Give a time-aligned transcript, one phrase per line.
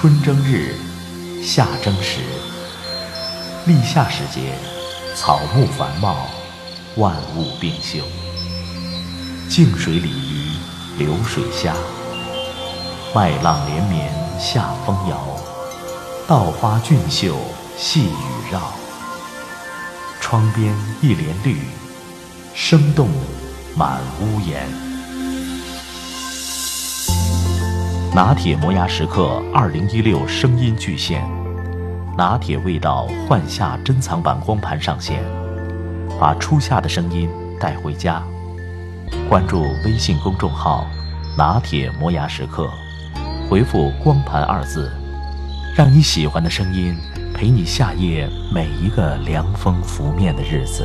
[0.00, 0.74] 春争日，
[1.44, 2.20] 夏争时。
[3.66, 4.54] 立夏时节，
[5.14, 6.26] 草木繁茂，
[6.96, 7.98] 万物并秀。
[9.46, 10.56] 静水鲤鱼，
[10.96, 11.74] 流水虾。
[13.14, 14.10] 麦浪连绵，
[14.40, 15.20] 夏风摇。
[16.26, 17.36] 稻花俊秀，
[17.76, 18.72] 细雨绕。
[20.18, 21.58] 窗边一帘绿，
[22.54, 23.10] 生动
[23.76, 24.89] 满屋檐。
[28.12, 31.22] 拿铁磨牙时刻二零一六声音巨献，
[32.18, 35.22] 拿铁味道换夏珍藏版光盘上线，
[36.18, 38.20] 把初夏的声音带回家。
[39.28, 40.88] 关注微信公众号
[41.38, 42.68] “拿铁磨牙时刻”，
[43.48, 44.90] 回复“光盘”二字，
[45.76, 46.96] 让你喜欢的声音
[47.32, 50.84] 陪你夏夜每一个凉风拂面的日子。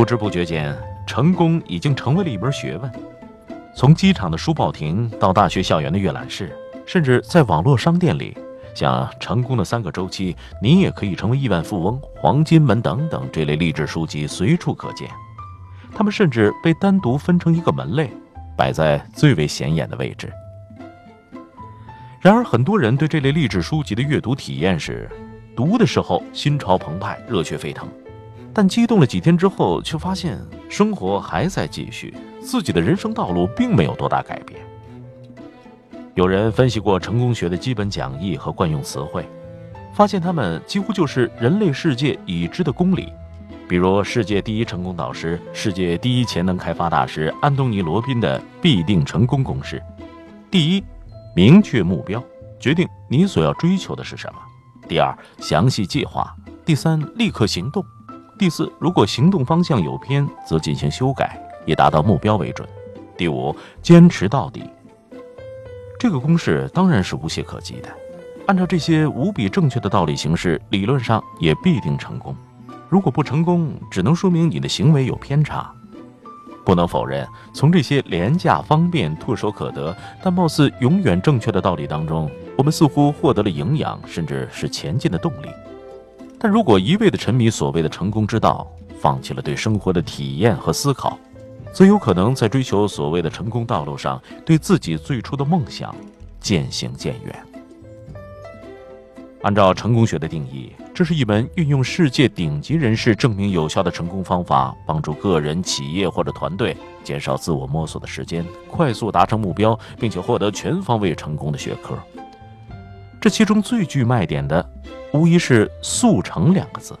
[0.00, 0.74] 不知不觉间，
[1.06, 2.90] 成功已经成为了一门学问。
[3.76, 8.34] 从机场的书报亭到大学校园的阅览室，甚至在网络商店里，
[8.74, 15.06] 像《成功的三个周期》《你也可以成为亿万富翁》《黄金门》等等这类励志书籍随处可见。
[15.94, 18.10] 他们甚至被单独分成一个门类，
[18.56, 20.32] 摆在最为显眼的位置。
[22.22, 25.10] 然而，很多人对这类励志书籍的阅读体验是：
[25.54, 27.86] 读的时候心潮澎湃、热血沸腾。
[28.60, 34.60] 但激动了几天之后，却发现生活还在继续，自己的人生道路并没有多大改变。
[36.14, 39.26] 有人分析过成功学的基本讲义和惯用词汇，
[39.94, 43.10] 发现他们几乎就是人类世界已知的公理，
[43.66, 49.82] 比如世界第一成功导师、世界第一潜能开发大师安东尼·罗宾的必定成功公式：
[50.50, 50.84] 第一，
[51.34, 52.22] 明确目标，
[52.58, 54.40] 决定你所要追求的是什么；
[54.86, 56.22] 第二，详细计划；
[56.62, 57.82] 第三，立刻行动。
[58.40, 62.66] 第四，如果行动方向有偏，则进行修改，以达到目标为准。
[63.14, 64.62] 第五，坚持到底。
[65.98, 67.90] 这个公式当然是无懈可击的，
[68.46, 72.34] 按照这些无比正确的道理行事，理论上也必定成功。
[72.88, 75.70] 如果不成功，只能说明你的行为有偏差。
[76.64, 85.48] 不能否认，从这些廉价、方便、唾手可得，但貌似永远正确的道理当中，我们似乎获得了营养，甚至是前进的动力。
[86.42, 88.66] 但如果一味的沉迷所谓的成功之道，
[88.98, 91.18] 放弃了对生活的体验和思考，
[91.70, 95.94] 则有可能在追求所谓的成功道路上，对自己最初的梦想
[96.40, 97.34] 渐行渐远。
[99.42, 106.74] 按照成功学的定义，这是一门运用世界顶级人士证明有效的成功方法，帮助个人、企业或者团队
[107.04, 111.98] 减少自我摸索的时间，快速达成目标，并且获得全方位成功的学科。
[113.20, 114.66] 这其中最具卖点的。
[115.12, 116.96] 无疑是“速成”两个字。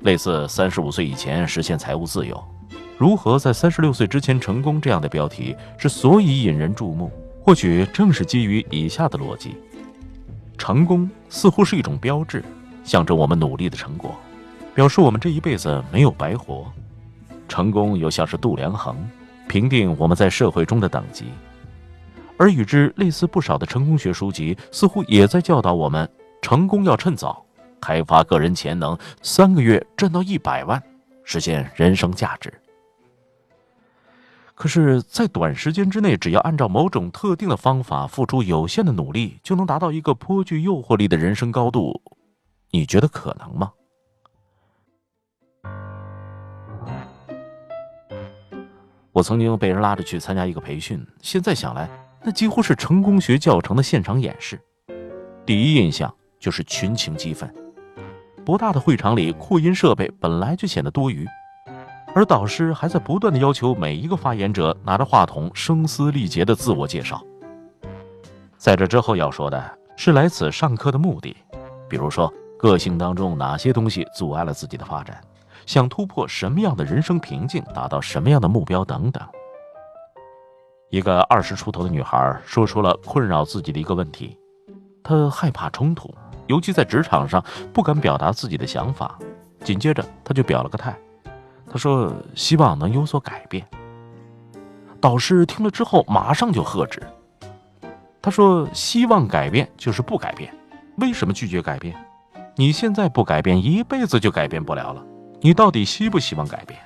[0.00, 2.42] 类似“三十五岁以前实现财务自由，
[2.96, 7.10] 如何在三十六岁之前成功”这样的标题，之所以引人注目，
[7.44, 9.56] 或许正是基于以下的逻辑：
[10.56, 12.42] 成功似乎是一种标志，
[12.82, 14.14] 象征我们努力的成果，
[14.74, 16.64] 表示我们这一辈子没有白活；
[17.46, 18.96] 成功又像是度量衡，
[19.48, 21.26] 评定我们在社会中的等级。
[22.38, 26.08] 而与之类似不少的成功学书籍，似乎也在教导我们。
[26.40, 27.44] 成功要趁早，
[27.80, 30.82] 开发个人潜能，三个月赚到一百万，
[31.24, 32.52] 实现人生价值。
[34.54, 42.02] 可是，在短时间之内，只要按照某种特定的方法，付出有限的努力，就能达到一个颇具诱惑力的人生高度，
[42.72, 43.72] 你觉得可能吗？
[49.12, 51.88] 我曾经被人拉着去参加一个培训，现在想来，
[52.22, 54.60] 那几乎是成功学教程的现场演示。
[55.46, 56.12] 第一印象。
[56.38, 57.52] 就是群情激愤，
[58.44, 61.26] 博大的会场里，扩音设备本来就显得多余，
[62.14, 67.20] 而导师还在不断的要求每一个发言者拿着话筒声嘶力竭的自我介绍。
[68.56, 71.36] 在这之后要说的是来此上课的目的，
[71.88, 75.20] 比如说个性当中哪些东西阻碍了自己的发展，
[75.66, 79.22] 想突破什么样的人生瓶颈，达到什么样的目标等等。
[80.90, 84.38] 一个二十出头的女孩说出了困扰自己的一个问题，
[85.04, 86.12] 她害怕冲突。
[86.48, 87.42] 尤其在职场上，
[87.72, 89.16] 不敢表达自己的想法，
[89.62, 90.96] 紧接着他就表了个态，
[91.70, 93.64] 他说希望能有所改变。
[95.00, 97.00] 导师听了之后，马上就喝止。
[98.20, 100.52] 他说：“希望改变就是不改变，
[100.96, 101.94] 为什么拒绝改变？
[102.56, 105.02] 你现在不改变，一辈子就改变不了了。
[105.40, 106.78] 你到底希不希望改变？”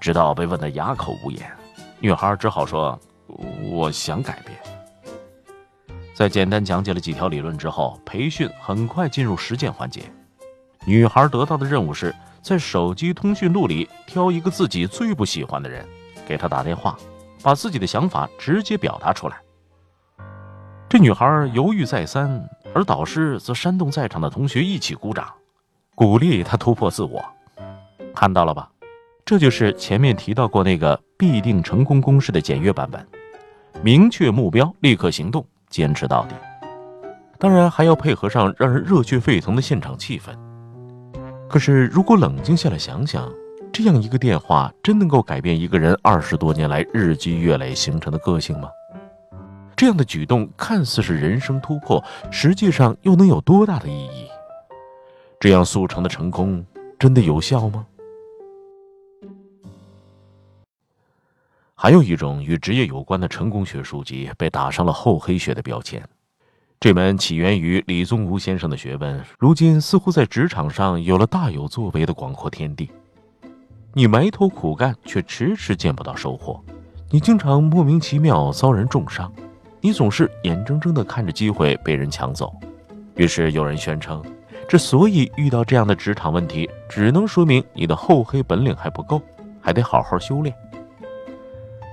[0.00, 1.50] 直到被问得哑口无言，
[1.98, 2.98] 女孩只好说
[3.70, 4.51] ：“我想改变。”
[6.14, 10.02] 在简单讲解了几条理论之后，培训很快进入实践环节。
[10.84, 15.86] 女孩得到的任务是在手机通讯录里挑一个自己最不喜欢的人，
[16.26, 16.96] 给他打电话。
[17.44, 19.36] 把自己的想法直接表达出来。
[20.88, 25.26] 这女孩犹豫再三，而导师则煽动在场的同学一起鼓掌，
[25.96, 27.20] 鼓励她突破自我。
[28.14, 28.70] 看到了吧？
[29.24, 33.04] 这就是前面提到过那个必定成功公式的简约版本：
[33.82, 36.36] 明确目标，立刻行动，坚持到底。
[37.38, 40.26] 当然还要配合上让人热血沸腾的现场气氛。
[41.48, 43.28] 可是如果冷静下来想想，
[43.72, 48.68] 这样一个电话，真能够改变一个人二十多年来日积月累形成的个性吗？
[49.74, 54.28] 这样的举动看似是人生突破，实际上又能有多大的意义？
[55.40, 56.64] 这样速成的成功，
[56.98, 57.84] 真的有效吗？
[61.82, 66.00] 还有一种与职业有关的成功学书籍被打上了厚黑学的标签。
[66.78, 72.88] 这门起源于李宗吾先生的学问，如今似乎在职场上有了大有作为的广阔天地。
[73.94, 76.62] 你埋头苦干，却迟迟见不到收获；
[77.10, 79.28] 你经常莫名其妙遭人重伤；
[79.80, 82.54] 你总是眼睁睁地看着机会被人抢走。
[83.16, 84.22] 于是有人宣称，
[84.68, 89.20] 之所以遇到这样的职场问题，只能说明你的厚黑本领还不够，
[89.60, 90.54] 还得好好修炼。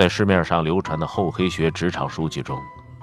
[0.00, 2.58] 在市面上流传的厚黑学职场书籍中，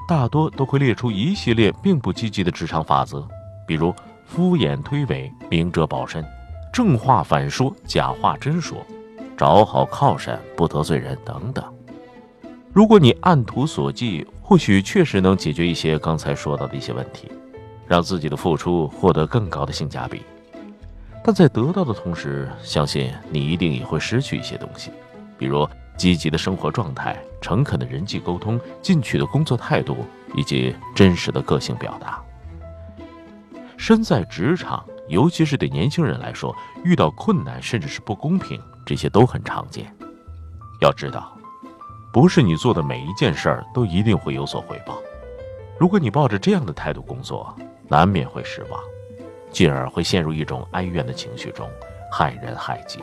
[0.07, 3.23] 大多都会列出一系列并不积极的职场法则，
[3.67, 3.94] 比如
[4.25, 6.25] 敷衍推诿、明哲保身。
[6.73, 8.79] 正话反说，假话真说，
[9.38, 11.63] 找好靠山，不得罪人等等。
[12.73, 17.31] 如果你按图索骥，或许确实能解决一些刚才说到的一些问题，
[17.85, 20.23] 让自己的付出获得更高的性价比。
[21.23, 24.89] 但在得到的同时，相信你一定也会失去一些东西，
[25.38, 30.05] 比如积极的生活状态、诚恳的人际沟通、进取的工作态度
[30.35, 32.21] 以及真实的个性表达。
[33.77, 34.85] 身在职场。
[35.09, 36.53] 尤其是对年轻人来说，
[36.83, 39.89] 遇到困难甚至是不公平，这些都很常见。
[40.81, 41.31] 要知道，
[42.11, 45.01] 不是你做的每一件事儿都一定会有所回报。
[45.79, 47.55] 如果你抱着这样的态度工作，
[47.88, 48.77] 难免会失望，
[49.49, 51.69] 进而会陷入一种哀怨的情绪中，
[52.11, 52.99] 害人害己。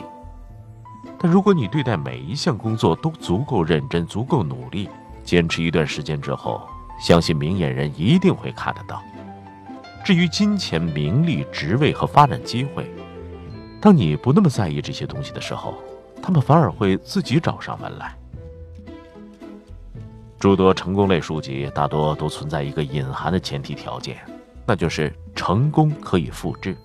[1.19, 4.89] 但如果你对待每一项工作都足够认真、足够努力，
[5.23, 6.67] 坚持一段时间之后，
[6.99, 9.01] 相信明眼人一定会看得到。
[10.03, 12.85] 至于金钱、名利、职位和发展机会，
[13.81, 15.75] 当你不那么在意这些东西的时候，
[16.21, 18.15] 他们反而会自己找上门来。
[20.37, 24.17] 诸多成功类书籍大多都存在一个隐含的前提条件，
[24.65, 26.77] 那就是成功可以复制。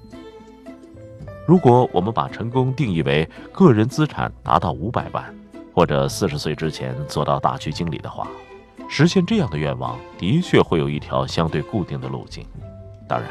[1.50, 5.35] 如果我们把成功定义为个人资产达到五百万，
[5.75, 8.29] 或者四十岁之前做到大区经理的话，
[8.88, 12.47] 实现这样的愿望的确会有一条相对固定的路径。
[13.08, 13.29] 当然，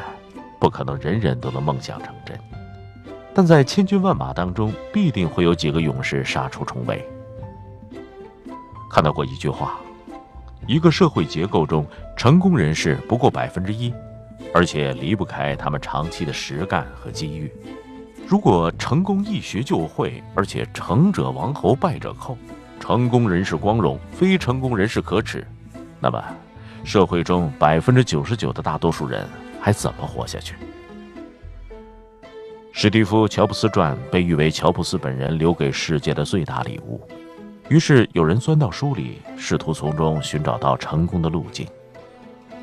[0.58, 2.38] 不可能人人都能梦想成真，
[3.32, 7.02] 但在千军万马当中，必定会有几个勇士杀出重围。
[8.90, 9.80] 看到过一句话：
[10.66, 11.86] 一个社会结构中，
[12.18, 13.90] 成功人士不过百分之一，
[14.52, 17.50] 而且离不开他们长期的实干和机遇。
[18.30, 22.38] 如果成功一学就会，而且成者王侯，败者寇，
[22.78, 25.44] 成功人士光荣，非成功人士可耻，
[25.98, 26.24] 那么
[26.84, 29.26] 社会中百分之九十九的大多数人。
[29.60, 30.54] 还怎么活下去？
[32.70, 37.00] 史蒂夫·乔布斯传被誉为乔布斯本人留给世界的最大礼物，
[37.68, 41.66] 于是有人钻到书里，试图从中寻找到成功的路径。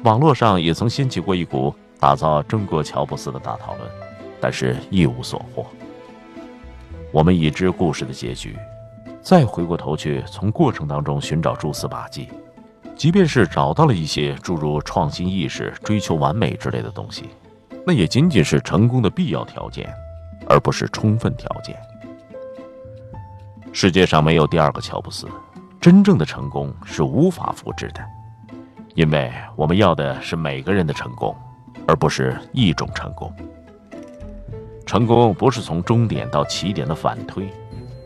[0.03, 3.89] 网络上也曾掀起过一股打造中国乔布斯的大讨论，
[4.39, 5.65] 但是一无所获。
[7.11, 8.55] 我们已知故事的结局，
[9.21, 12.29] 再回过头去从过程当中寻找蛛丝马迹。
[12.95, 17.29] 即便是找到了一些诸如创新意识、追求完美之类的东西，
[17.85, 19.87] 那也仅仅是成功的必要条件，
[20.47, 21.77] 而不是充分条件。
[23.71, 25.27] 世界上没有第二个乔布斯，
[25.79, 28.01] 真正的成功是无法复制的，
[28.95, 31.35] 因为我们要的是每个人的成功，
[31.87, 33.31] 而不是一种成功。
[34.87, 37.49] 成功不是从终点到起点的反推，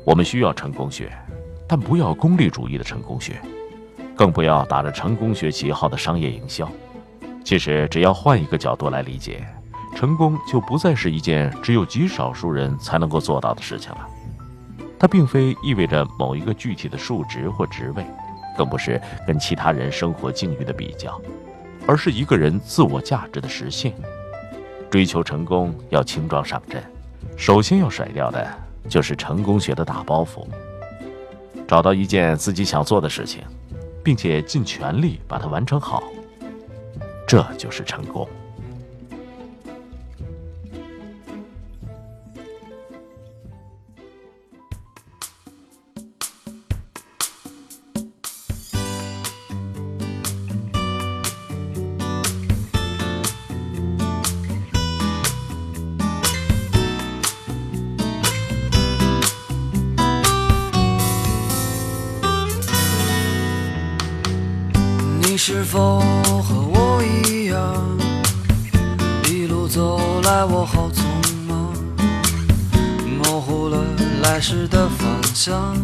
[0.04, 1.12] 我们需要成功学，
[1.68, 3.40] 但不要功利主义的成功学。
[4.16, 6.68] 更不要打着成功学旗号的商业营销。
[7.44, 9.46] 其实，只要换一个角度来理解，
[9.96, 14.08] 成功就不再是一件只有极少数人才能够做到的事情了。
[15.00, 18.04] 它并非意味着某一个具体的数值或职位，
[18.58, 21.20] 更不是跟其他人生活境遇的比较，
[21.86, 23.94] 而是一个人自我价值的实现。
[24.92, 26.84] 追求成功要轻装上阵，
[27.38, 28.46] 首先要甩掉的
[28.90, 30.46] 就是成功学的大包袱。
[31.66, 33.42] 找到一件自己想做的事情，
[34.04, 36.04] 并且尽全力把它完成好，
[37.26, 38.28] 这就是成功。
[65.54, 66.00] 是否
[66.42, 67.86] 和我一样，
[69.28, 71.04] 一路走来我好匆
[71.46, 71.74] 忙，
[73.18, 73.84] 模糊了
[74.24, 75.76] 来时的方向，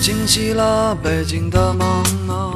[0.00, 2.54] 惊起了北京的茫茫。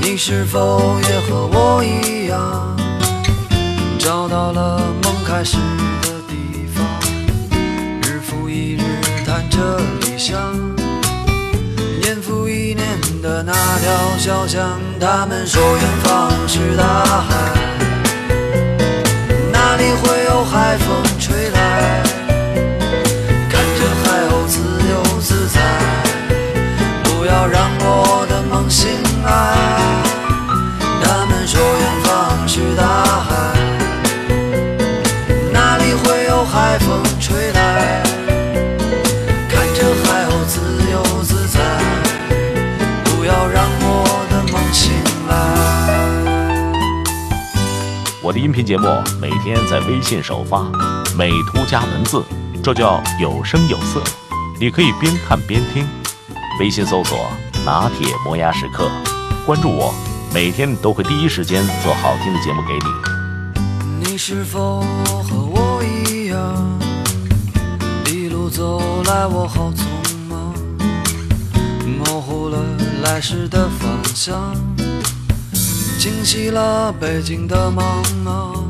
[0.00, 2.76] 你是否也和我一样，
[3.98, 5.56] 找到了梦开始
[6.02, 6.86] 的地方，
[8.02, 8.82] 日复一日
[9.26, 10.79] 谈着理想。
[13.20, 17.34] 的那条小巷，他们说远方是大海，
[19.52, 22.02] 哪里会有海风吹来？
[23.50, 24.60] 看着海鸥自
[24.90, 25.60] 由自在，
[27.04, 28.88] 不要让我的梦醒
[29.24, 30.09] 来。
[48.40, 48.88] 音频节目
[49.20, 50.64] 每天在微信首发，
[51.14, 52.24] 美图加文字，
[52.62, 54.02] 这叫有声有色。
[54.58, 55.86] 你可以边看边听。
[56.58, 57.18] 微信搜索
[57.66, 58.90] “拿铁磨牙时刻”，
[59.44, 59.92] 关注我，
[60.32, 64.10] 每天都会第一时间做好听的节目给你。
[64.10, 66.80] 你是否和我一样，
[68.06, 69.84] 一路走来我好匆
[70.30, 70.54] 忙，
[71.84, 72.58] 模糊了
[73.02, 74.54] 来时的方向。
[76.00, 77.82] 惊起了北京的茫
[78.24, 78.64] 茫，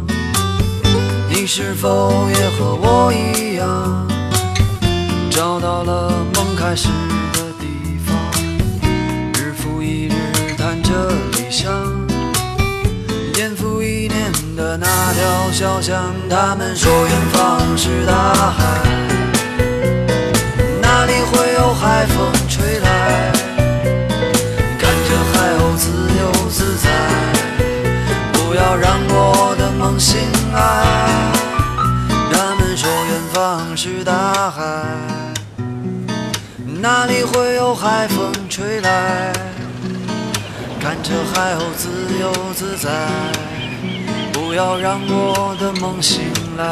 [1.28, 4.08] 你是否也和我一样，
[5.30, 6.88] 找到了梦开始
[7.32, 8.16] 的地方？
[9.38, 10.90] 日复一日谈着
[11.34, 11.72] 理想，
[13.34, 18.82] 年复一年的那条小巷，他们说远方是大海，
[29.90, 30.20] 梦醒
[30.52, 30.85] 来。
[32.32, 34.62] 他们说远方是大海，
[36.80, 39.32] 哪里会有海风吹来？
[40.78, 41.88] 看着海鸥自
[42.20, 42.88] 由自在，
[44.32, 46.20] 不要让我的梦醒
[46.56, 46.64] 来。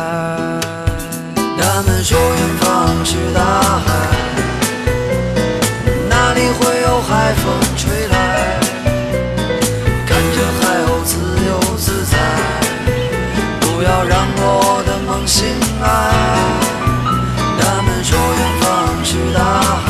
[1.60, 3.42] 他们说远方是大
[3.84, 3.88] 海，
[6.08, 8.17] 哪里会有海风吹来？
[15.28, 15.44] 醒
[15.82, 15.86] 来。
[17.60, 18.64] 他们说远方
[19.04, 19.38] 是大
[19.84, 19.86] 海，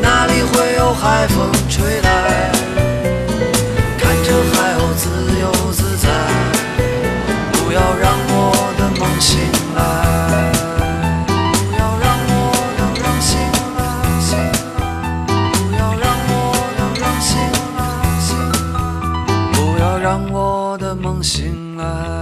[0.00, 2.50] 哪里会有海风吹来？
[3.98, 6.08] 看着海鸥自由自在。
[7.52, 8.34] 不要让我
[8.78, 9.38] 的梦醒
[9.76, 9.78] 来。
[11.28, 12.32] 不要让我
[12.78, 13.28] 让让醒
[13.76, 13.78] 来
[14.18, 15.28] 醒来。
[15.52, 16.32] 不要让我
[16.78, 17.28] 让让醒
[17.76, 17.78] 来
[18.18, 18.28] 醒
[18.64, 18.80] 来。
[19.52, 21.76] 不要让我的梦醒。
[21.76, 22.19] 来。